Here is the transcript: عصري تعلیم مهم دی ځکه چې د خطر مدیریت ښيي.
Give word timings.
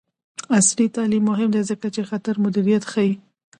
عصري 0.57 0.85
تعلیم 0.95 1.23
مهم 1.31 1.49
دی 1.55 1.61
ځکه 1.71 1.87
چې 1.93 2.01
د 2.03 2.07
خطر 2.11 2.35
مدیریت 2.45 2.83
ښيي. 2.91 3.13